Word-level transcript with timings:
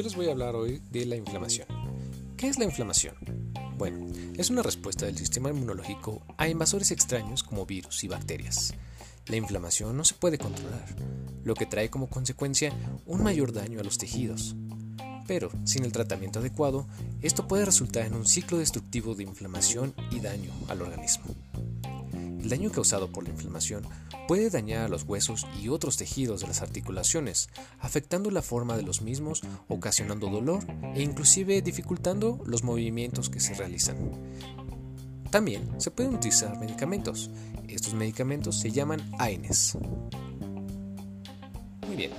yo 0.00 0.04
les 0.04 0.16
voy 0.16 0.28
a 0.28 0.32
hablar 0.32 0.56
hoy 0.56 0.80
de 0.90 1.04
la 1.04 1.14
inflamación. 1.14 1.68
¿Qué 2.38 2.48
es 2.48 2.58
la 2.58 2.64
inflamación? 2.64 3.16
Bueno, 3.76 4.06
es 4.38 4.48
una 4.48 4.62
respuesta 4.62 5.04
del 5.04 5.18
sistema 5.18 5.50
inmunológico 5.50 6.22
a 6.38 6.48
invasores 6.48 6.90
extraños 6.90 7.42
como 7.42 7.66
virus 7.66 8.02
y 8.02 8.08
bacterias. 8.08 8.72
La 9.26 9.36
inflamación 9.36 9.94
no 9.98 10.04
se 10.06 10.14
puede 10.14 10.38
controlar, 10.38 10.86
lo 11.44 11.52
que 11.54 11.66
trae 11.66 11.90
como 11.90 12.08
consecuencia 12.08 12.72
un 13.04 13.22
mayor 13.22 13.52
daño 13.52 13.78
a 13.78 13.82
los 13.82 13.98
tejidos. 13.98 14.56
Pero, 15.26 15.50
sin 15.64 15.84
el 15.84 15.92
tratamiento 15.92 16.38
adecuado, 16.38 16.86
esto 17.20 17.46
puede 17.46 17.66
resultar 17.66 18.06
en 18.06 18.14
un 18.14 18.24
ciclo 18.24 18.56
destructivo 18.56 19.14
de 19.14 19.24
inflamación 19.24 19.92
y 20.10 20.20
daño 20.20 20.50
al 20.68 20.80
organismo. 20.80 21.26
El 22.42 22.48
daño 22.48 22.70
causado 22.70 23.12
por 23.12 23.24
la 23.24 23.30
inflamación 23.30 23.84
puede 24.26 24.48
dañar 24.48 24.86
a 24.86 24.88
los 24.88 25.04
huesos 25.04 25.46
y 25.60 25.68
otros 25.68 25.98
tejidos 25.98 26.40
de 26.40 26.46
las 26.48 26.62
articulaciones, 26.62 27.50
afectando 27.80 28.30
la 28.30 28.40
forma 28.40 28.76
de 28.76 28.82
los 28.82 29.02
mismos, 29.02 29.42
ocasionando 29.68 30.28
dolor 30.28 30.64
e 30.94 31.02
inclusive 31.02 31.60
dificultando 31.60 32.40
los 32.46 32.64
movimientos 32.64 33.28
que 33.28 33.40
se 33.40 33.54
realizan. 33.54 33.96
También 35.30 35.68
se 35.78 35.90
pueden 35.90 36.14
utilizar 36.14 36.58
medicamentos. 36.58 37.30
Estos 37.68 37.94
medicamentos 37.94 38.58
se 38.58 38.70
llaman 38.70 39.00
AINES. 39.18 39.76
Muy 41.86 41.96
bien, 41.96 42.12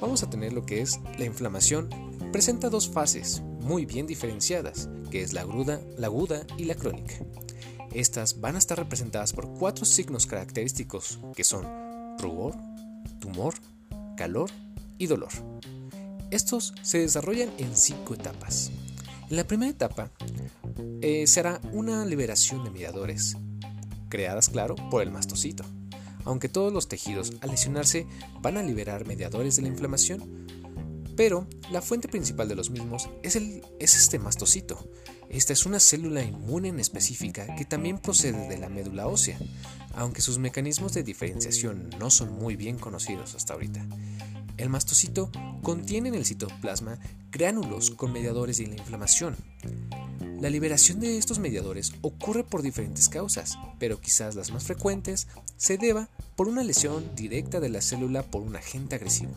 vamos 0.00 0.22
a 0.22 0.28
tener 0.28 0.52
lo 0.52 0.66
que 0.66 0.80
es 0.80 0.98
la 1.18 1.24
inflamación. 1.24 1.88
Presenta 2.32 2.68
dos 2.68 2.88
fases 2.88 3.42
muy 3.62 3.86
bien 3.86 4.06
diferenciadas, 4.06 4.88
que 5.10 5.22
es 5.22 5.32
la 5.32 5.42
aguda, 5.42 5.80
la 5.96 6.08
aguda 6.08 6.46
y 6.56 6.64
la 6.64 6.74
crónica. 6.74 7.14
Estas 7.92 8.40
van 8.40 8.56
a 8.56 8.58
estar 8.58 8.78
representadas 8.78 9.32
por 9.32 9.52
cuatro 9.54 9.84
signos 9.84 10.26
característicos 10.26 11.18
que 11.34 11.44
son 11.44 11.66
rubor, 12.18 12.54
tumor, 13.20 13.54
calor 14.16 14.50
y 14.98 15.06
dolor. 15.06 15.30
Estos 16.30 16.74
se 16.82 16.98
desarrollan 16.98 17.50
en 17.58 17.76
cinco 17.76 18.14
etapas. 18.14 18.70
En 19.28 19.36
la 19.36 19.44
primera 19.44 19.70
etapa 19.70 20.10
eh, 21.00 21.26
será 21.26 21.60
una 21.72 22.04
liberación 22.04 22.64
de 22.64 22.70
mediadores, 22.70 23.36
creadas, 24.08 24.48
claro, 24.48 24.76
por 24.90 25.02
el 25.02 25.10
mastocito. 25.10 25.64
Aunque 26.24 26.48
todos 26.48 26.72
los 26.72 26.88
tejidos 26.88 27.32
al 27.40 27.50
lesionarse 27.50 28.06
van 28.40 28.56
a 28.56 28.62
liberar 28.62 29.06
mediadores 29.06 29.56
de 29.56 29.62
la 29.62 29.68
inflamación, 29.68 30.46
pero 31.16 31.46
la 31.70 31.82
fuente 31.82 32.08
principal 32.08 32.48
de 32.48 32.54
los 32.54 32.70
mismos 32.70 33.08
es, 33.22 33.36
el, 33.36 33.62
es 33.78 33.94
este 33.94 34.18
mastocito. 34.18 34.88
Esta 35.28 35.52
es 35.52 35.66
una 35.66 35.80
célula 35.80 36.22
inmune 36.22 36.68
en 36.68 36.80
específica 36.80 37.54
que 37.56 37.64
también 37.64 37.98
procede 37.98 38.48
de 38.48 38.58
la 38.58 38.68
médula 38.68 39.06
ósea, 39.06 39.38
aunque 39.94 40.20
sus 40.20 40.38
mecanismos 40.38 40.92
de 40.92 41.02
diferenciación 41.02 41.90
no 41.98 42.10
son 42.10 42.32
muy 42.38 42.56
bien 42.56 42.78
conocidos 42.78 43.34
hasta 43.34 43.54
ahorita. 43.54 43.86
El 44.58 44.68
mastocito 44.68 45.30
contiene 45.62 46.10
en 46.10 46.14
el 46.14 46.26
citoplasma 46.26 46.98
gránulos 47.30 47.90
con 47.90 48.12
mediadores 48.12 48.58
de 48.58 48.66
la 48.66 48.76
inflamación. 48.76 49.36
La 50.40 50.50
liberación 50.50 51.00
de 51.00 51.18
estos 51.18 51.38
mediadores 51.38 51.92
ocurre 52.02 52.44
por 52.44 52.62
diferentes 52.62 53.08
causas, 53.08 53.56
pero 53.78 54.00
quizás 54.00 54.34
las 54.34 54.50
más 54.52 54.64
frecuentes 54.64 55.28
se 55.56 55.78
deba 55.78 56.10
por 56.36 56.48
una 56.48 56.62
lesión 56.62 57.14
directa 57.14 57.60
de 57.60 57.68
la 57.68 57.80
célula 57.80 58.22
por 58.22 58.42
un 58.42 58.56
agente 58.56 58.96
agresivo. 58.96 59.36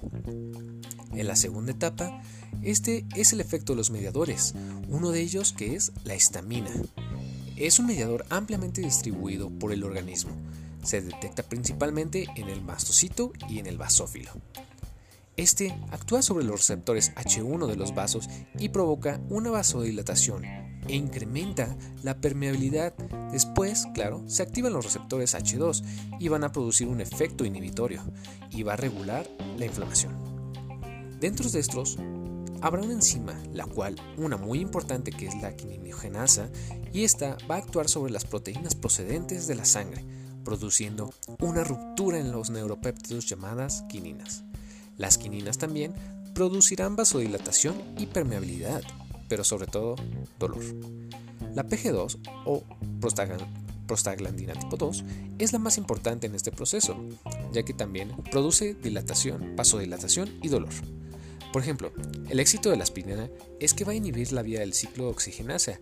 En 1.11 1.27
la 1.27 1.35
segunda 1.35 1.71
etapa, 1.71 2.21
este 2.61 3.05
es 3.15 3.33
el 3.33 3.41
efecto 3.41 3.73
de 3.73 3.77
los 3.77 3.91
mediadores, 3.91 4.53
uno 4.87 5.11
de 5.11 5.21
ellos 5.21 5.53
que 5.53 5.75
es 5.75 5.91
la 6.03 6.15
histamina. 6.15 6.71
Es 7.55 7.79
un 7.79 7.87
mediador 7.87 8.25
ampliamente 8.29 8.81
distribuido 8.81 9.49
por 9.49 9.71
el 9.71 9.83
organismo. 9.83 10.31
Se 10.83 11.01
detecta 11.01 11.43
principalmente 11.43 12.27
en 12.35 12.49
el 12.49 12.61
mastocito 12.61 13.31
y 13.49 13.59
en 13.59 13.67
el 13.67 13.77
basófilo. 13.77 14.31
Este 15.37 15.77
actúa 15.91 16.21
sobre 16.21 16.45
los 16.45 16.61
receptores 16.61 17.13
H1 17.15 17.67
de 17.67 17.75
los 17.75 17.93
vasos 17.93 18.29
y 18.57 18.69
provoca 18.69 19.19
una 19.29 19.51
vasodilatación 19.51 20.43
e 20.87 20.95
incrementa 20.95 21.75
la 22.03 22.17
permeabilidad. 22.19 22.93
Después, 23.31 23.85
claro, 23.93 24.23
se 24.27 24.43
activan 24.43 24.73
los 24.73 24.85
receptores 24.85 25.35
H2 25.35 25.83
y 26.19 26.27
van 26.27 26.43
a 26.43 26.51
producir 26.51 26.87
un 26.87 27.01
efecto 27.01 27.45
inhibitorio 27.45 28.01
y 28.51 28.63
va 28.63 28.73
a 28.73 28.77
regular 28.77 29.27
la 29.57 29.65
inflamación. 29.65 30.13
Dentro 31.19 31.49
de 31.49 31.59
estos 31.59 31.97
habrá 32.61 32.81
una 32.81 32.93
enzima, 32.93 33.33
la 33.53 33.65
cual, 33.65 33.95
una 34.17 34.37
muy 34.37 34.59
importante 34.59 35.11
que 35.11 35.27
es 35.27 35.35
la 35.41 35.55
quininogenasa, 35.55 36.49
y 36.93 37.03
esta 37.03 37.37
va 37.49 37.55
a 37.55 37.59
actuar 37.59 37.89
sobre 37.89 38.11
las 38.11 38.25
proteínas 38.25 38.75
procedentes 38.75 39.47
de 39.47 39.55
la 39.55 39.65
sangre, 39.65 40.03
produciendo 40.43 41.13
una 41.41 41.63
ruptura 41.63 42.19
en 42.19 42.31
los 42.31 42.49
neuropéptidos 42.49 43.25
llamadas 43.25 43.83
quininas. 43.89 44.43
Las 44.97 45.17
quininas 45.17 45.57
también 45.57 45.93
producirán 46.33 46.95
vasodilatación 46.95 47.75
y 47.97 48.05
permeabilidad, 48.05 48.83
pero 49.27 49.43
sobre 49.43 49.67
todo 49.67 49.95
dolor. 50.39 50.63
La 51.53 51.65
PG2 51.65 52.19
o 52.45 52.63
prostaglandina 53.87 54.53
tipo 54.53 54.77
2 54.77 55.03
es 55.39 55.53
la 55.53 55.59
más 55.59 55.77
importante 55.77 56.27
en 56.27 56.35
este 56.35 56.51
proceso, 56.51 56.97
ya 57.53 57.63
que 57.63 57.73
también 57.73 58.11
produce 58.31 58.73
dilatación, 58.73 59.55
vasodilatación 59.55 60.29
y 60.41 60.49
dolor. 60.49 60.73
Por 61.53 61.61
ejemplo, 61.61 61.93
el 62.29 62.39
éxito 62.41 62.69
de 62.69 62.75
la 62.75 62.83
aspirina 62.83 63.29
es 63.61 63.73
que 63.73 63.85
va 63.85 63.93
a 63.93 63.95
inhibir 63.95 64.33
la 64.33 64.41
vía 64.41 64.59
del 64.59 64.73
ciclo 64.73 65.07
oxigenasa 65.07 65.79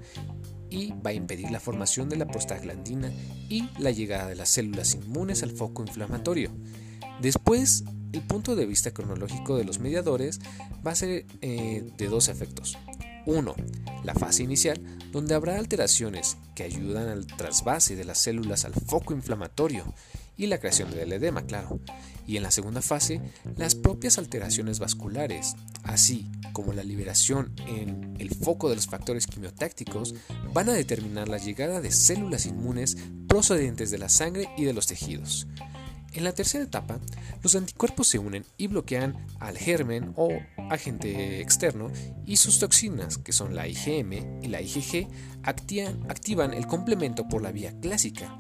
y 0.70 0.92
va 0.92 1.12
a 1.12 1.14
impedir 1.14 1.50
la 1.50 1.60
formación 1.60 2.10
de 2.10 2.18
la 2.18 2.28
prostaglandina 2.28 3.12
y 3.50 3.70
la 3.80 3.92
llegada 3.92 4.28
de 4.28 4.36
las 4.36 4.50
células 4.50 4.94
inmunes 4.94 5.42
al 5.42 5.52
foco 5.52 5.82
inflamatorio. 5.82 6.52
Después, 7.22 7.84
el 8.12 8.22
punto 8.22 8.56
de 8.56 8.66
vista 8.66 8.92
cronológico 8.92 9.58
de 9.58 9.64
los 9.64 9.80
mediadores 9.80 10.40
va 10.86 10.92
a 10.92 10.96
ser 10.96 11.26
eh, 11.42 11.92
de 11.98 12.08
dos 12.08 12.28
efectos. 12.28 12.78
Uno, 13.26 13.56
la 14.04 14.14
fase 14.14 14.44
inicial, 14.44 14.82
donde 15.12 15.36
habrá 15.36 15.58
alteraciones 15.58 16.38
que 16.56 16.64
ayudan 16.64 17.08
al 17.08 17.28
trasvase 17.28 17.96
de 17.96 18.04
las 18.04 18.18
células 18.18 18.66
al 18.66 18.74
foco 18.74 19.14
inflamatorio 19.14 19.86
y 20.36 20.48
la 20.48 20.60
creación 20.60 20.92
del 20.92 21.14
edema, 21.14 21.46
claro. 21.46 21.80
Y 22.26 22.38
en 22.38 22.44
la 22.44 22.52
segunda 22.52 22.82
fase, 22.82 23.22
las 23.58 23.76
propias 23.76 24.18
alteraciones 24.18 24.80
vasculares, 24.80 25.56
así 25.84 26.32
como 26.54 26.74
la 26.74 26.84
liberación 26.84 27.54
en 27.68 28.16
el 28.20 28.34
foco 28.34 28.70
de 28.70 28.76
los 28.76 28.88
factores 28.88 29.28
quimiotácticos, 29.28 30.16
van 30.54 30.70
a 30.70 30.74
determinar 30.74 31.28
la 31.30 31.38
llegada 31.38 31.82
de 31.82 31.92
células 31.92 32.46
inmunes 32.46 32.98
procedentes 33.28 33.92
de 33.92 33.98
la 33.98 34.10
sangre 34.10 34.50
y 34.58 34.64
de 34.64 34.74
los 34.74 34.88
tejidos. 34.88 35.48
En 36.14 36.24
la 36.24 36.34
tercera 36.34 36.64
etapa, 36.64 37.00
los 37.42 37.56
anticuerpos 37.56 38.08
se 38.08 38.20
unen 38.20 38.46
y 38.58 38.68
bloquean 38.68 39.26
al 39.40 39.58
germen 39.58 40.14
o 40.16 40.30
agente 40.70 41.42
externo 41.42 41.92
y 42.26 42.38
sus 42.38 42.60
toxinas, 42.60 43.18
que 43.18 43.34
son 43.34 43.56
la 43.56 43.68
IgM 43.68 44.42
y 44.42 44.48
la 44.48 44.62
IgG, 44.62 45.08
activan 45.44 46.54
el 46.54 46.68
complemento 46.68 47.28
por 47.28 47.42
la 47.42 47.52
vía 47.52 47.74
clásica, 47.80 48.40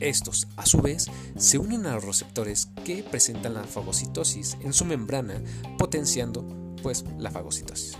estos, 0.00 0.46
a 0.56 0.66
su 0.66 0.82
vez, 0.82 1.06
se 1.36 1.58
unen 1.58 1.86
a 1.86 1.94
los 1.94 2.04
receptores 2.04 2.68
que 2.84 3.02
presentan 3.02 3.54
la 3.54 3.64
fagocitosis 3.64 4.56
en 4.60 4.72
su 4.72 4.84
membrana, 4.84 5.42
potenciando 5.78 6.46
pues 6.82 7.04
la 7.18 7.30
fagocitosis. 7.30 7.96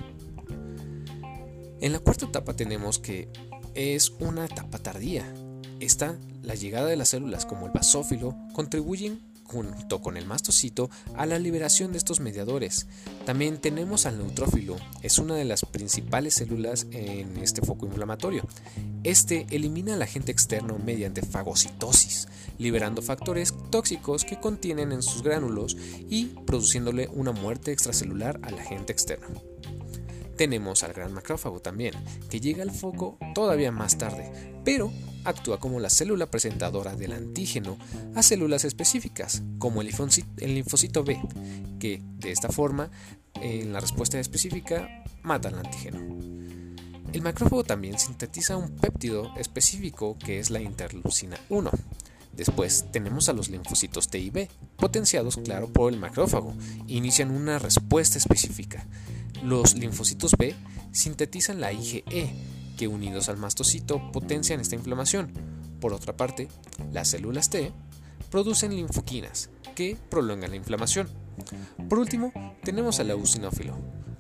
En 1.81 1.93
la 1.93 1.99
cuarta 1.99 2.27
etapa 2.27 2.55
tenemos 2.55 2.99
que 2.99 3.29
es 3.75 4.11
una 4.21 4.45
etapa 4.45 4.79
tardía. 4.79 5.33
Esta, 5.81 6.19
la 6.43 6.55
llegada 6.55 6.87
de 6.87 6.97
las 6.97 7.11
células 7.11 7.47
como 7.47 7.67
el 7.67 7.73
basófilo, 7.73 8.37
contribuyen 8.53 9.21
junto 9.47 10.01
con 10.01 10.17
el 10.17 10.27
mastocito 10.27 10.91
a 11.17 11.27
la 11.27 11.39
liberación 11.39 11.93
de 11.93 11.99
estos 11.99 12.21
mediadores. 12.21 12.87
También 13.25 13.59
tenemos 13.59 14.07
al 14.07 14.19
neutrófilo, 14.19 14.77
es 15.03 15.19
una 15.19 15.35
de 15.35 15.45
las 15.45 15.65
principales 15.65 16.35
células 16.35 16.87
en 16.91 17.37
este 17.39 17.63
foco 17.63 17.87
inflamatorio. 17.87 18.43
Este 19.05 19.47
elimina 19.51 19.95
al 19.95 20.03
agente 20.03 20.33
externo 20.33 20.79
mediante 20.79 21.23
fagocitosis, 21.23 22.29
liberando 22.59 23.03
factores 23.03 23.55
tóxicos 23.71 24.25
que 24.25 24.41
contienen 24.41 24.93
en 24.93 25.03
sus 25.03 25.23
gránulos 25.23 25.77
y 26.09 26.27
produciéndole 26.47 27.09
una 27.09 27.33
muerte 27.33 27.73
extracelular 27.73 28.41
al 28.43 28.59
agente 28.59 28.93
externo. 28.93 29.43
Tenemos 30.37 30.83
al 30.83 30.93
gran 30.93 31.13
macrófago 31.13 31.61
también, 31.61 31.95
que 32.29 32.41
llega 32.41 32.63
al 32.63 32.71
foco 32.71 33.17
todavía 33.35 33.73
más 33.73 33.97
tarde, 33.97 34.31
pero 34.65 34.93
actúa 35.27 35.59
como 35.59 35.81
la 35.81 35.91
célula 35.91 36.31
presentadora 36.31 36.97
del 36.97 37.13
antígeno 37.13 37.77
a 38.15 38.23
células 38.23 38.65
específicas, 38.65 39.43
como 39.59 39.83
el 39.83 39.93
linfocito 40.37 41.05
B, 41.05 41.21
que 41.79 42.01
de 42.19 42.31
esta 42.31 42.49
forma, 42.49 42.91
en 43.35 43.73
la 43.73 43.81
respuesta 43.81 44.19
específica, 44.19 45.05
mata 45.23 45.49
al 45.49 45.59
antígeno. 45.59 45.99
El 47.13 47.23
macrófago 47.23 47.65
también 47.65 47.99
sintetiza 47.99 48.57
un 48.57 48.77
péptido 48.77 49.33
específico 49.37 50.17
que 50.19 50.39
es 50.39 50.51
la 50.51 50.61
interleucina 50.61 51.39
1. 51.49 51.71
Después 52.35 52.87
tenemos 52.93 53.29
a 53.29 53.33
los 53.33 53.49
linfocitos 53.49 54.09
T 54.09 54.19
y 54.19 54.31
B, 54.31 54.51
potenciados 54.77 55.39
claro 55.39 55.69
por 55.69 55.93
el 55.93 55.99
macrófago, 55.99 56.55
inician 56.87 57.31
una 57.31 57.59
respuesta 57.59 58.19
específica. 58.19 58.87
Los 59.43 59.75
linfocitos 59.75 60.33
B 60.37 60.55
sintetizan 60.93 61.61
la 61.61 61.73
IgE, 61.73 62.05
que 62.77 62.89
unidos 62.89 63.29
al 63.29 63.37
mastocito 63.37 64.13
potencian 64.13 64.61
esta 64.61 64.75
inflamación. 64.75 65.33
Por 65.81 65.93
otra 65.93 66.17
parte, 66.17 66.49
las 66.93 67.09
células 67.09 67.51
T 67.51 67.73
producen 68.31 68.75
linfoquinas, 68.75 69.51
que 69.75 69.97
prolongan 70.11 70.51
la 70.51 70.57
inflamación. 70.57 71.09
Por 71.89 71.99
último, 71.99 72.33
tenemos 72.63 73.01
al 73.01 73.11
eosinófilo, 73.11 73.77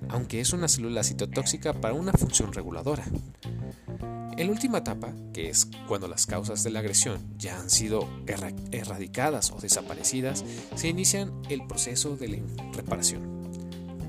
aunque 0.08 0.40
es 0.40 0.52
una 0.52 0.68
célula 0.68 1.02
citotóxica 1.02 1.72
para 1.72 1.94
una 1.94 2.12
función 2.12 2.52
reguladora. 2.52 3.04
En 4.38 4.46
la 4.46 4.52
última 4.52 4.78
etapa, 4.78 5.14
que 5.32 5.48
es 5.48 5.66
cuando 5.88 6.08
las 6.08 6.26
causas 6.26 6.62
de 6.62 6.70
la 6.70 6.80
agresión 6.80 7.18
ya 7.38 7.58
han 7.58 7.70
sido 7.70 8.06
erradicadas 8.70 9.50
o 9.50 9.58
desaparecidas, 9.60 10.44
se 10.74 10.88
inicia 10.88 11.30
el 11.48 11.66
proceso 11.66 12.16
de 12.16 12.42
reparación. 12.74 13.35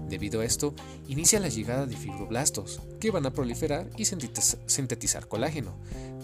Debido 0.09 0.41
a 0.41 0.45
esto, 0.45 0.73
inicia 1.07 1.39
la 1.39 1.49
llegada 1.49 1.85
de 1.85 1.97
fibroblastos, 1.97 2.81
que 2.99 3.11
van 3.11 3.25
a 3.25 3.33
proliferar 3.33 3.89
y 3.97 4.05
sintetizar 4.05 5.27
colágeno. 5.27 5.77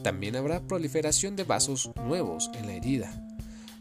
También 0.04 0.36
habrá 0.36 0.62
proliferación 0.62 1.36
de 1.36 1.44
vasos 1.44 1.92
nuevos 1.96 2.50
en 2.56 2.68
la 2.68 2.74
herida. 2.74 3.28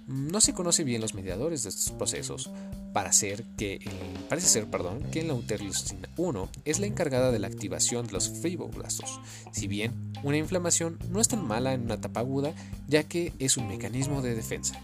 No 0.07 0.41
se 0.41 0.53
conocen 0.53 0.87
bien 0.87 1.01
los 1.01 1.15
mediadores 1.15 1.63
de 1.63 1.69
estos 1.69 1.93
procesos, 1.93 2.51
para 2.93 3.13
ser 3.13 3.45
que 3.57 3.81
parece 4.29 4.49
ser 4.49 4.69
perdón, 4.69 5.01
que 5.11 5.23
la 5.23 5.35
interleucina 5.35 6.09
1 6.17 6.49
es 6.65 6.81
la 6.81 6.87
encargada 6.87 7.31
de 7.31 7.39
la 7.39 7.47
activación 7.47 8.07
de 8.07 8.13
los 8.13 8.29
fibroblastos, 8.29 9.21
si 9.53 9.69
bien 9.69 10.13
una 10.23 10.37
inflamación 10.37 10.99
no 11.09 11.21
es 11.21 11.29
tan 11.29 11.47
mala 11.47 11.73
en 11.73 11.83
una 11.83 11.95
etapa 11.95 12.21
aguda, 12.21 12.53
ya 12.89 13.05
que 13.05 13.33
es 13.39 13.57
un 13.57 13.69
mecanismo 13.69 14.23
de 14.23 14.35
defensa. 14.35 14.81